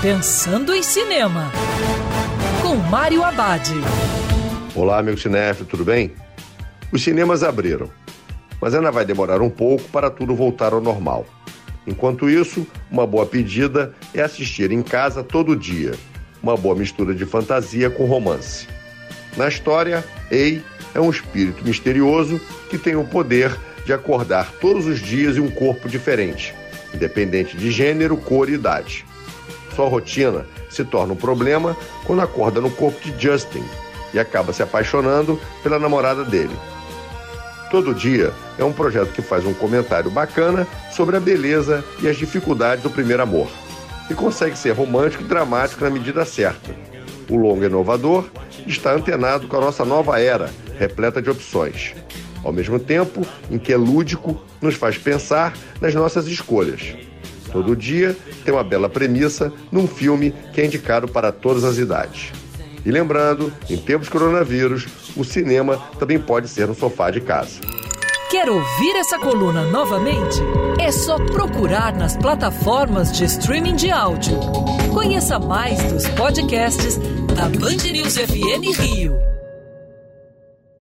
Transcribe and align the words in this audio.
Pensando 0.00 0.72
em 0.72 0.80
Cinema, 0.80 1.50
com 2.62 2.76
Mário 2.76 3.24
Abad. 3.24 3.68
Olá, 4.72 5.00
amigo 5.00 5.18
cinéfilo, 5.18 5.66
tudo 5.66 5.84
bem? 5.84 6.12
Os 6.92 7.02
cinemas 7.02 7.42
abriram, 7.42 7.90
mas 8.60 8.76
ainda 8.76 8.92
vai 8.92 9.04
demorar 9.04 9.42
um 9.42 9.50
pouco 9.50 9.82
para 9.88 10.08
tudo 10.08 10.36
voltar 10.36 10.72
ao 10.72 10.80
normal. 10.80 11.26
Enquanto 11.84 12.30
isso, 12.30 12.64
uma 12.88 13.08
boa 13.08 13.26
pedida 13.26 13.92
é 14.14 14.22
assistir 14.22 14.70
em 14.70 14.84
casa 14.84 15.24
todo 15.24 15.56
dia, 15.56 15.94
uma 16.40 16.56
boa 16.56 16.76
mistura 16.76 17.12
de 17.12 17.26
fantasia 17.26 17.90
com 17.90 18.04
romance. 18.04 18.68
Na 19.36 19.48
história, 19.48 20.04
Ei 20.30 20.62
é 20.94 21.00
um 21.00 21.10
espírito 21.10 21.64
misterioso 21.64 22.40
que 22.70 22.78
tem 22.78 22.94
o 22.94 23.04
poder 23.04 23.52
de 23.84 23.92
acordar 23.92 24.52
todos 24.60 24.86
os 24.86 25.00
dias 25.00 25.36
em 25.36 25.40
um 25.40 25.50
corpo 25.50 25.88
diferente, 25.88 26.54
independente 26.94 27.56
de 27.56 27.72
gênero, 27.72 28.16
cor 28.16 28.48
e 28.48 28.52
idade. 28.52 29.07
Sua 29.78 29.88
rotina 29.88 30.44
se 30.68 30.84
torna 30.84 31.12
um 31.12 31.16
problema 31.16 31.76
quando 32.04 32.20
acorda 32.20 32.60
no 32.60 32.68
corpo 32.68 32.98
de 33.00 33.14
Justin 33.16 33.62
e 34.12 34.18
acaba 34.18 34.52
se 34.52 34.60
apaixonando 34.60 35.40
pela 35.62 35.78
namorada 35.78 36.24
dele. 36.24 36.58
Todo 37.70 37.94
Dia 37.94 38.32
é 38.58 38.64
um 38.64 38.72
projeto 38.72 39.12
que 39.12 39.22
faz 39.22 39.46
um 39.46 39.54
comentário 39.54 40.10
bacana 40.10 40.66
sobre 40.90 41.16
a 41.16 41.20
beleza 41.20 41.84
e 42.02 42.08
as 42.08 42.16
dificuldades 42.16 42.82
do 42.82 42.90
primeiro 42.90 43.22
amor 43.22 43.46
e 44.10 44.14
consegue 44.14 44.58
ser 44.58 44.72
romântico 44.72 45.22
e 45.22 45.26
dramático 45.28 45.84
na 45.84 45.90
medida 45.90 46.24
certa. 46.24 46.74
O 47.30 47.36
longo 47.36 47.62
inovador 47.62 48.28
está 48.66 48.92
antenado 48.92 49.46
com 49.46 49.58
a 49.58 49.60
nossa 49.60 49.84
nova 49.84 50.18
era, 50.20 50.50
repleta 50.76 51.22
de 51.22 51.30
opções. 51.30 51.94
Ao 52.42 52.52
mesmo 52.52 52.80
tempo 52.80 53.24
em 53.48 53.58
que 53.58 53.72
é 53.72 53.76
lúdico, 53.76 54.42
nos 54.60 54.74
faz 54.74 54.98
pensar 54.98 55.56
nas 55.80 55.94
nossas 55.94 56.26
escolhas. 56.26 56.96
Todo 57.52 57.76
dia 57.76 58.16
tem 58.44 58.52
uma 58.52 58.64
bela 58.64 58.88
premissa 58.88 59.52
num 59.70 59.86
filme 59.86 60.34
que 60.52 60.60
é 60.60 60.66
indicado 60.66 61.08
para 61.08 61.32
todas 61.32 61.64
as 61.64 61.78
idades. 61.78 62.32
E 62.84 62.90
lembrando, 62.90 63.52
em 63.68 63.76
tempos 63.76 64.06
de 64.06 64.12
coronavírus, 64.12 64.86
o 65.16 65.24
cinema 65.24 65.76
também 65.98 66.18
pode 66.18 66.48
ser 66.48 66.66
no 66.66 66.74
sofá 66.74 67.10
de 67.10 67.20
casa. 67.20 67.60
Quer 68.30 68.48
ouvir 68.48 68.96
essa 68.96 69.18
coluna 69.18 69.64
novamente? 69.64 70.38
É 70.78 70.92
só 70.92 71.16
procurar 71.16 71.94
nas 71.94 72.16
plataformas 72.16 73.10
de 73.10 73.24
streaming 73.24 73.74
de 73.74 73.90
áudio. 73.90 74.38
Conheça 74.92 75.38
mais 75.38 75.82
dos 75.84 76.06
podcasts 76.08 76.98
da 77.34 77.48
Band 77.48 77.90
News 77.90 78.16
FM 78.18 78.78
Rio. 78.78 79.37